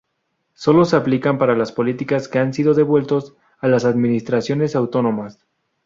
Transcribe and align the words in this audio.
Solo 0.55 0.83
se 0.85 0.95
aplica 0.95 1.37
para 1.37 1.55
las 1.55 1.71
políticas 1.71 2.27
que 2.27 2.39
han 2.39 2.55
sido 2.55 2.73
"devueltos" 2.73 3.37
a 3.59 3.67
las 3.67 3.85
administraciones 3.85 4.75
autónomas. 4.75 5.45